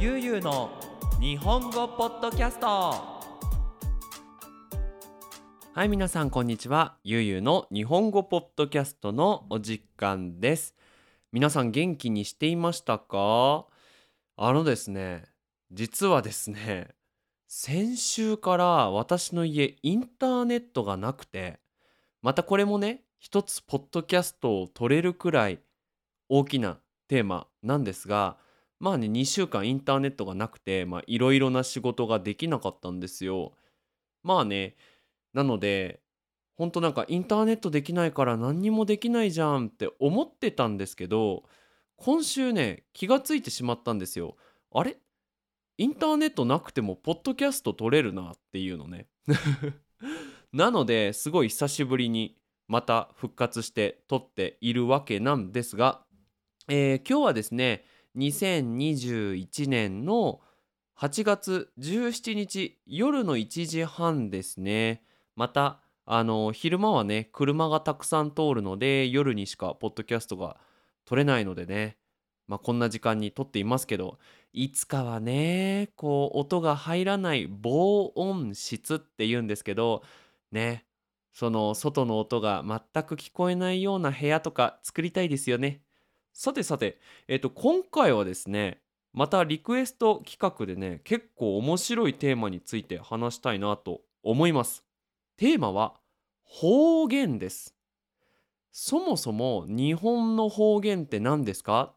[0.00, 0.70] ゆうゆうの
[1.20, 2.66] 日本語ポッドキャスト。
[5.74, 6.96] はい皆さんこんにちは。
[7.04, 10.74] ゆうゆうの日本語ポッドキャストのお時間です。
[11.32, 13.66] 皆さん元気にしていましたか？
[14.38, 15.24] あのですね
[15.70, 16.88] 実はですね
[17.46, 21.60] 先週から私の家インターネットがなくて
[22.22, 25.58] またこれもね一つポッドキャストを撮れるくらい
[26.30, 28.38] 大きなテーマなんですが
[28.80, 33.52] まあね2週間インターネットがなくていろいろな仕事ができなかったんですよ。
[34.22, 34.74] まあね
[35.32, 36.00] なので
[36.56, 41.44] ほんとなんかインターネットできないから何にもできないじゃんって思ってたんですけど
[41.96, 44.36] 今週ね気がついてしまったんですよ。
[44.72, 44.96] あれ？
[45.78, 49.08] インターネットなくてもポッドキャスト撮れるなっていうのね。
[50.52, 52.36] なのですごい久しぶりに
[52.68, 56.04] また復活して撮っているわけなんですが、
[56.68, 57.84] えー今日はですね
[58.16, 60.40] 2021年の
[60.98, 65.02] 8月17日夜の1時半ですね
[65.36, 70.56] またあの昼間はね車がたくさん通るので夜にしかポッドキャストが
[71.04, 71.96] 撮れないのでね
[72.48, 74.18] まあこんな時間に撮っていますけど
[74.52, 80.02] いつかはねこう音が入らない防音室っていうんですけど
[80.50, 80.84] ね
[81.32, 85.80] その外の音が全く聞こえないような部屋とか作りたいですよね。
[86.32, 88.80] さてさて、えっと、今回はですね、
[89.12, 94.84] またリクエスト企画でね、結構面白いテーマについて話したいなと思います。
[95.36, 95.94] テーマは
[96.44, 97.74] 方言です。
[98.72, 101.92] そもそも日本の方言って何ですか？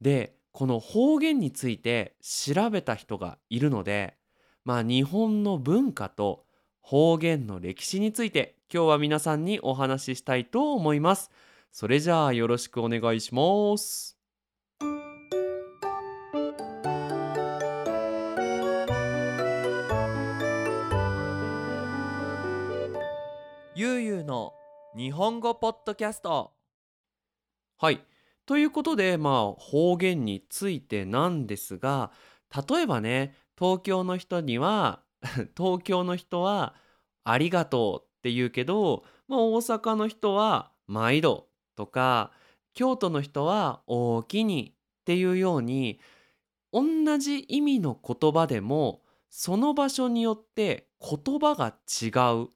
[0.00, 4.14] で、この方言について調べた人がいるので、
[4.64, 6.44] まあ日本の文化と
[6.80, 11.30] 方言の歴史について今日は皆さんにお話ししたいと思います。
[11.70, 14.18] それじゃあよろしくお願いします。
[23.74, 24.54] ゆうゆうの
[24.96, 26.52] 日本語ポッドキャスト
[27.76, 28.00] はい。
[28.44, 32.10] ということで、まあ、方言についてなんですが、
[32.68, 35.04] 例えばね、東京の人には、
[35.56, 36.74] 東京の人は、
[37.22, 41.47] ありがとうって言うけど、まあ、大阪の人は、毎度
[41.78, 42.32] とか、
[42.74, 46.00] 京都の人は、おおきにっていうように、
[46.72, 46.82] 同
[47.18, 52.48] じ意味の言葉でも、その場所によって言葉が違うっ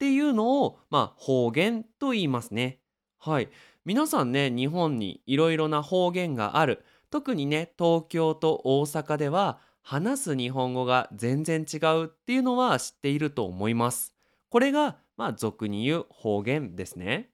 [0.00, 2.80] ていうのを、まあ、方言と言いますね。
[3.18, 3.48] はい。
[3.84, 6.84] 皆さんね、日本にいろいろな方言がある。
[7.10, 14.14] 特にね、東京と大阪では、話す日本語が全然違うっていうのは知っていると思います。
[14.48, 17.31] これが、まあ、俗に言う方言ですね。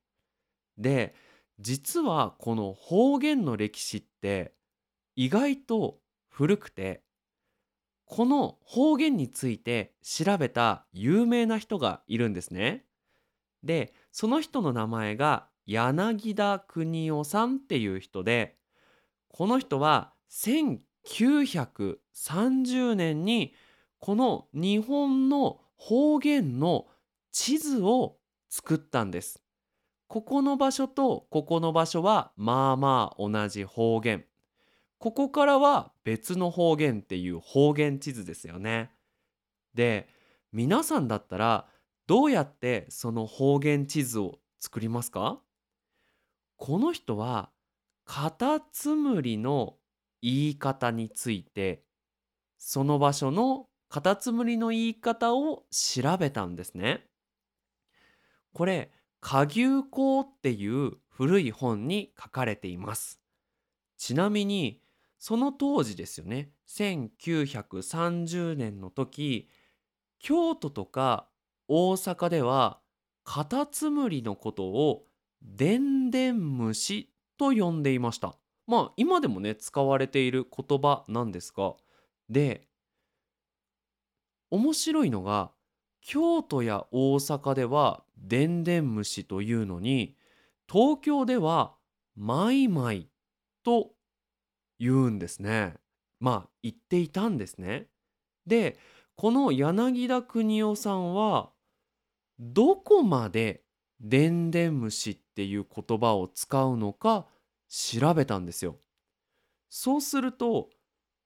[0.79, 1.15] で、
[1.61, 4.53] 実はこの方言の歴史って
[5.17, 7.03] 意外と古くて、
[8.05, 12.85] この方言について調べた有名な人がいるんですね。
[13.63, 18.57] で、その人の名前が柳田国夫さんっていう人で、
[19.29, 23.55] この人は1930年に
[23.99, 26.87] この日本の方言の
[27.33, 28.17] 地図を
[28.49, 29.43] 作ったんです。
[30.09, 34.25] ここの場所とここの場所はまあまあ同じ方言。
[34.99, 38.91] ここからは別の方言っていう方言地図ですよね。
[39.75, 40.09] で、
[40.51, 41.67] 皆さんだったら
[42.07, 45.41] どうやってその方言地図を作りますか？
[46.57, 47.51] この人は
[48.05, 49.77] カタツムリの
[50.23, 51.85] 言い方について
[52.57, 57.05] その場所のカタツムリの言い方を調べたんですね。
[58.55, 58.91] これ
[59.21, 63.21] 下牛講っていう古い本に書かれています。
[63.97, 64.81] ちなみに
[65.19, 69.49] その当時ですよね1930年の時
[70.21, 71.29] 京都とか
[71.67, 72.81] 大阪では
[73.25, 75.05] カタツムリのことを
[75.43, 78.37] でんでん虫と呼んでいました。
[78.67, 81.75] まあ今でもね使われている言葉なんですが
[82.29, 82.69] で
[84.51, 85.51] 面白いのが
[86.09, 90.17] 京都や大阪ではでんでん虫というのに
[90.67, 91.75] 東京では
[92.17, 93.11] マイマイ
[93.63, 93.91] と
[94.79, 95.75] 言うんですね。
[96.19, 97.89] まあ言っていたんですね。
[98.47, 98.79] で
[99.17, 101.51] この柳田国夫さんは
[102.41, 103.65] どこまで
[104.01, 107.27] でんでん虫っていう言葉を使うのか
[107.69, 108.77] 調べたんですよ。
[109.69, 110.71] そうすると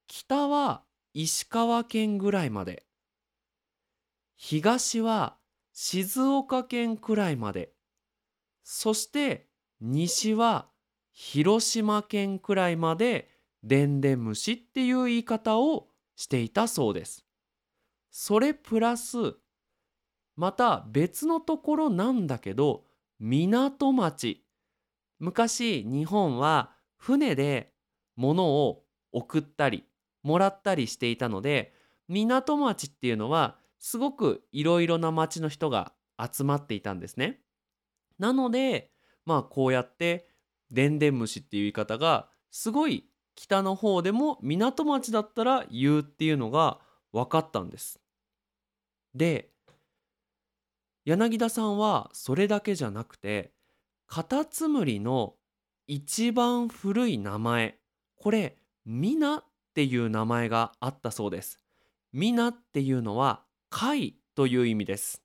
[0.08, 0.82] 北は
[1.14, 2.84] 石川県ぐらいまで
[4.44, 5.36] 東は
[5.72, 7.70] 静岡県くらいまで
[8.64, 9.46] そして
[9.80, 10.66] 西は
[11.12, 13.28] 広島県くらいまで
[13.62, 15.86] でんでん虫っていう言い方を
[16.16, 17.24] していたそうです。
[18.10, 19.36] それプラス
[20.34, 22.82] また別のところなんだけど
[23.20, 24.44] 港町
[25.20, 27.70] 昔日本は船で
[28.16, 29.84] 物を送ったり
[30.24, 31.72] もらったりしていたので
[32.08, 37.40] 港町っていうのはすごくいろいろな町の人が集まっていたんですね。
[38.16, 38.92] なので
[39.26, 40.28] まあこうやって
[40.70, 46.78] でんでん虫っていう言い方がすごい北の方でも港町だったら言うっていうのが
[47.12, 47.98] 分かったんです。
[49.16, 49.50] で
[51.04, 53.52] 柳田さんはそれだけじゃなくて
[54.06, 55.34] カタツムリの
[55.88, 57.80] 一番古い名前
[58.14, 58.56] これ
[58.86, 59.44] ミナっ
[59.74, 61.58] ていう名前があったそうです。
[62.12, 65.22] ミナっていうのは貝という意味です。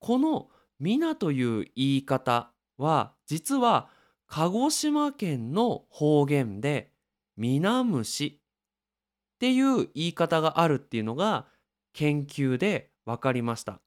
[0.00, 0.48] この
[0.80, 3.90] ミナという言い方は実は
[4.26, 6.90] 鹿児島県の方言で
[7.36, 11.46] ミナムシっていう言い方があるっていうのが
[11.92, 13.78] 研究で分かりました。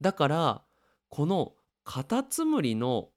[0.00, 0.62] だから
[1.08, 1.52] この
[1.84, 3.10] カタツムリの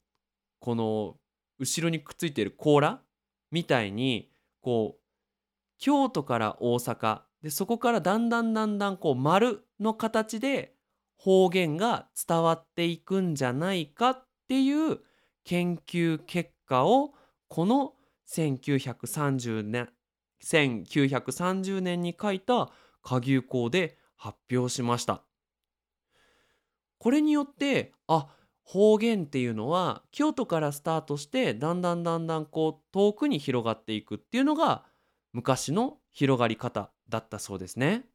[0.60, 1.18] この
[1.58, 3.02] 後ろにくっついている甲羅
[3.50, 4.30] みたいに
[4.62, 5.02] こう
[5.80, 10.74] 京都から大阪でそこからだんだんだんだんこう丸の形で
[11.18, 15.00] 方言が伝わっていくんじゃないかっていう
[15.44, 17.14] 研究結果を
[17.50, 17.94] この
[18.32, 19.90] 1930年
[20.44, 25.24] 1930年に書いた下牛校で発表しました。
[26.98, 28.28] これによってあ
[28.64, 34.86] 方言っていうのは京都からスタートしてだんだんだんだんこう遠くに広がっていくっていうのが
[35.34, 38.06] 昔の広がり方だったそうですね。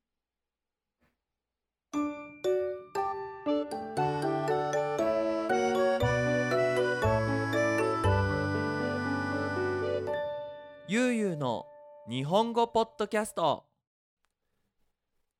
[10.90, 11.66] ゆうゆうの
[12.08, 13.66] 日本語ポッドキャスト。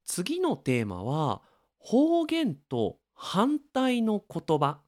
[0.05, 1.43] 次のテーマは
[1.79, 4.81] 方言と反対の言葉。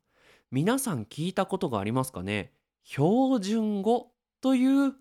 [0.51, 2.53] 皆さん聞いたことがありますかね？
[2.85, 4.95] 標準語という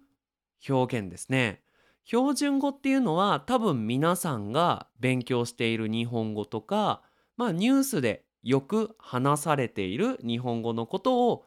[0.70, 1.62] 表現ですね。
[2.10, 7.04] 標準語っていうのは多分皆さんが勉強している日本語とか
[7.38, 11.46] まあニュースでよく話されている日本語のことを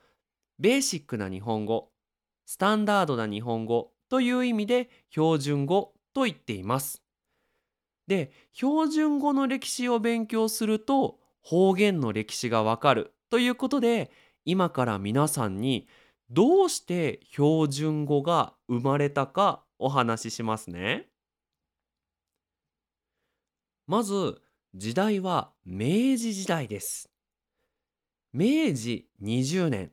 [0.60, 1.88] ベーシックな日本語
[2.46, 7.02] スタンダードな日本語という意味で標準語と言っています。
[8.06, 14.12] で標準語の歴史を勉強すると方言の歴史がわかるということで
[14.44, 15.88] 今から皆さんに
[16.30, 21.08] どうして標準語が生まれたかお話ししますね。
[23.88, 24.40] まず
[24.74, 27.10] 時代は明治時代です。
[28.32, 29.90] 明治20年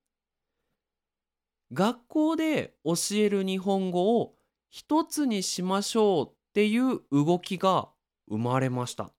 [1.73, 4.35] 学校で教える日本語を
[4.70, 7.91] 一つにしましょうっていう動きが
[8.29, 9.12] 生まれました。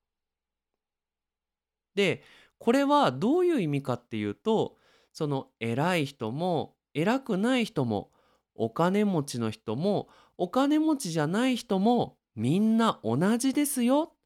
[1.94, 2.24] で
[2.62, 4.78] これはどういう意味かっていうと
[5.14, 8.12] その偉い人も偉くない人も
[8.54, 14.18] お金持ちの人もお金持ちじゃない人もみんな同じですよっ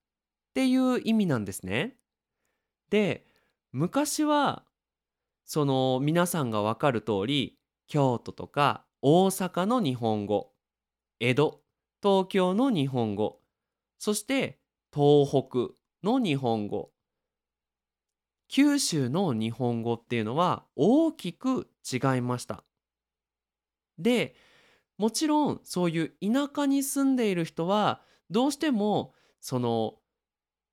[0.54, 1.96] ていう意味なんですね。
[2.90, 3.26] で
[3.72, 4.66] 昔は
[5.46, 10.52] その皆さんが分かる通り京都とか大阪の日本語
[11.22, 11.62] 江戸
[12.04, 13.40] 東京の日本語
[13.98, 14.60] そして
[14.94, 15.74] 東北
[16.04, 16.92] の日本語
[18.48, 22.64] 九州の日本語っていうのは大きく違いました。
[23.98, 24.36] で
[24.98, 29.96] もちろんそういう田舎に住んでいる人はどうしてもその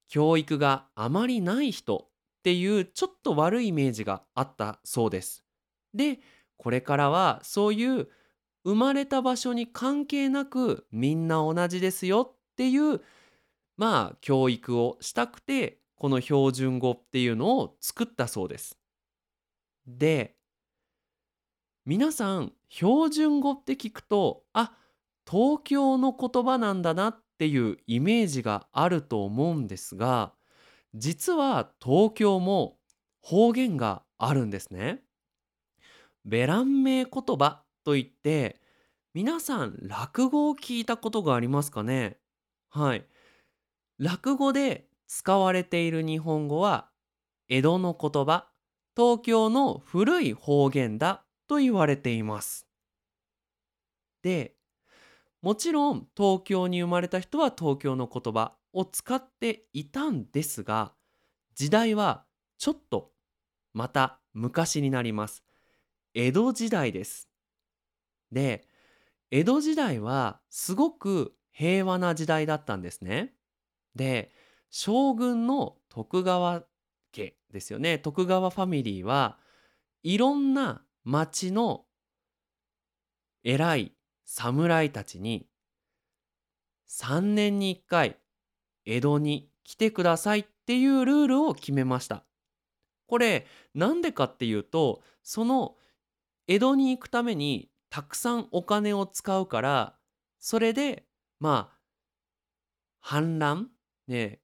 [0.09, 5.45] 教育があまりない人っていうちょっと悪いイメージがあったそうです。
[5.95, 6.21] で
[6.57, 8.09] これからはそういう
[8.65, 13.01] 生まれた場所に関係なくみんな同じですよっていう
[13.77, 18.77] まあ教育をしたくてこの標準語っていうのを作ったそうです。
[19.87, 20.35] で
[21.87, 24.73] 皆さん標準語って聞くとあ
[25.31, 30.33] 東京の言葉なんだなっていうイメージがあると思うんですが
[30.97, 32.79] 実は東京も
[33.21, 35.05] 方言があるんですね。
[36.25, 38.61] ベラン名言葉といって
[39.15, 42.19] 皆さん落語を聞いたことがありますかね？
[42.71, 43.07] はい。
[43.99, 46.89] 落語で使われている日本語は
[47.51, 48.49] 江戸の言葉
[48.97, 52.67] 東京の古い方言だと言われています。
[54.23, 54.57] で
[55.43, 60.95] もちろん東京に生まれた人は東京の言葉を使っていたんですが
[61.55, 62.25] 時代は
[62.57, 63.11] ちょっと
[63.75, 65.45] また昔になります。
[66.15, 67.29] 江戸時代です。
[68.33, 68.67] で
[69.31, 73.35] 江戸時代はすごく平和な時代だったんですね。
[73.95, 74.33] で
[74.73, 76.65] 将軍の徳川
[77.13, 77.99] 家ですよね。
[77.99, 79.39] 徳川ファミリーは
[80.03, 81.85] いろんな町の
[83.45, 83.93] 偉い
[84.25, 85.47] 侍たちに
[86.89, 88.17] 3年に1回
[88.87, 92.25] 江戸に来てくださいっていうルールを決めました。
[93.07, 95.77] これなんでかっていうとその
[96.49, 99.95] 江戸に行くためにたくさんお金を使うから
[100.39, 101.05] それで
[101.41, 101.79] まあ
[103.01, 103.69] 反乱
[104.09, 104.41] ね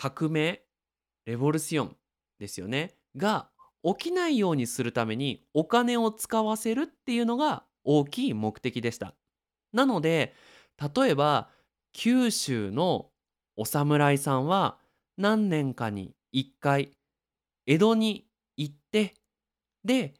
[0.00, 0.62] 革命
[1.26, 1.96] レボルシオン
[2.38, 2.94] ですよね。
[3.18, 3.50] が
[3.84, 9.14] 起きないようにするためにお金を使わせるっていうのが大きい目的でした。
[9.74, 10.34] なので
[10.96, 11.50] 例えば
[11.92, 13.10] 九州の
[13.56, 14.78] お侍さんは
[15.18, 16.92] 何年かに1回
[17.66, 18.26] 江戸に
[18.56, 19.12] 行って
[19.84, 20.14] で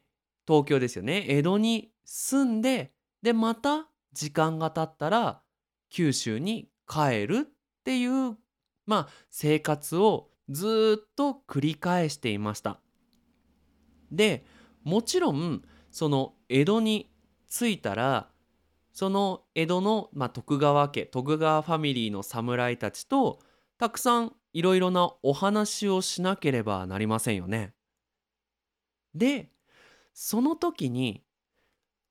[0.46, 1.24] 東京ですよね。
[1.26, 5.40] 江戸に住んででまた時間が経ったら
[5.88, 8.36] 九州に帰るっていう
[8.90, 12.80] まあ生活をずっと繰り返していました
[14.10, 14.44] で
[14.82, 17.12] もちろんその江戸に
[17.48, 18.28] 着いたら
[18.92, 23.38] その江戸の、まあ、徳川家徳川ファミリーの侍たちと
[23.78, 27.72] たくさんいろいろなお話をしなければなりませんよね。
[29.14, 29.52] で
[30.12, 31.22] その時に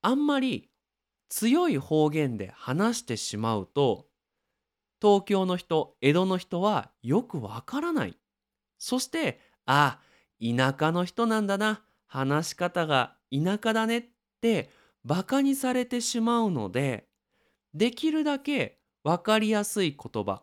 [0.02, 0.70] あんまり
[1.28, 4.09] 強い方言で話してしまうと
[5.02, 8.18] 東京の人江戸の人はよくわからない。
[8.78, 10.00] そしてあ
[10.42, 11.84] 田舎の人なんだな。
[12.08, 14.06] 話し方が田舎だねっ
[14.42, 14.72] て
[15.06, 17.08] バカにされてしまうので
[17.74, 20.42] できるだけ分かりやすい言葉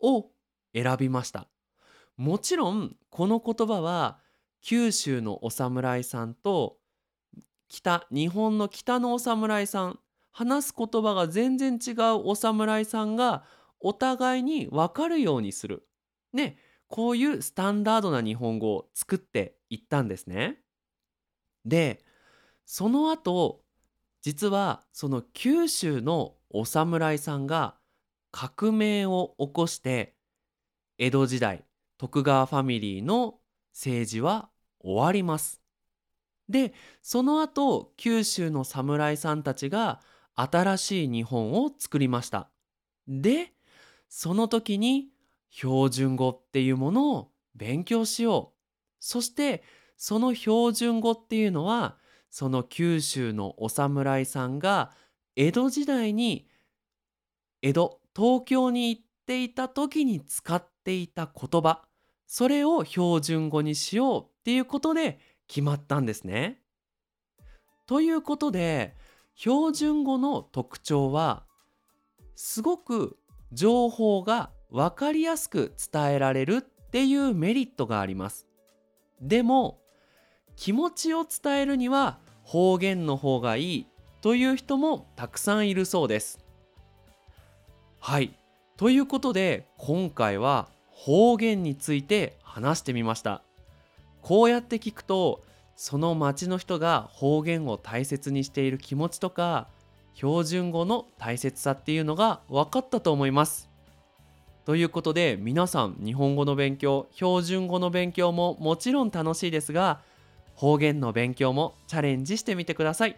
[0.00, 0.30] を
[0.74, 1.48] 選びました。
[2.16, 4.18] もちろんこの言葉は
[4.62, 6.78] 九州のお侍さんと
[7.68, 9.98] 北日本の北のお侍さん
[10.30, 11.94] 話す言葉が全然違う
[12.24, 13.44] お侍さんが
[13.82, 15.86] お互いに分かるようにする
[16.32, 16.56] ね
[16.88, 20.58] こういうスタンダードな日本語を作っていったんですね。
[21.64, 22.04] で
[22.66, 23.62] その後
[24.20, 27.76] 実はその九州のお侍さんが
[28.30, 30.14] 革命を起こして
[30.98, 31.64] 江戸時代
[31.98, 33.38] 徳川ファミリーの
[33.72, 35.60] 政治は終わります。
[36.48, 40.00] でその後九州の侍さんたちが
[40.34, 42.50] 新しい日本を作りました。
[43.08, 43.52] で
[44.14, 45.08] その時に
[45.48, 48.58] 標準語っていうものを勉強しよう。
[49.00, 49.62] そして
[49.96, 51.96] その標準語っていうのは
[52.28, 54.92] その九州のお侍さんが
[55.34, 56.46] 江戸時代に
[57.62, 61.82] 江戸東京に行っていた時に使っていた言葉
[62.26, 66.60] それを標準語にしようっていうことで決まったんですね。
[67.86, 68.94] ということで
[69.36, 71.46] 標準語の特徴は
[72.36, 73.16] すごく
[73.52, 78.46] 情報が分かりやすく伝えられるっていうメリットがあります。
[79.20, 79.80] でも
[80.56, 83.86] 気持ちを伝えるには方言の方がいい
[84.20, 86.38] という人もたくさんいるそうです。
[87.98, 88.34] はい。
[88.76, 93.42] ということで今回は方言について話してみました。
[94.22, 95.44] こうやって聞くと
[95.76, 99.68] その町の人が方言を大切にしている気持ちとか
[100.14, 103.70] 標準語の大切さっていうのが分かったと思います。
[104.64, 110.00] ということで皆さん日本語の勉強標準語の勉強ももちろん楽しいですが
[110.54, 113.16] 方言の勉強もチャレンジしてみてください。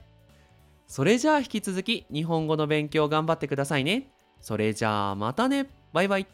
[0.87, 4.11] それじゃあ引き続き日本語の勉強頑張ってくださいね。
[4.41, 6.27] それじゃあまたねバイバイ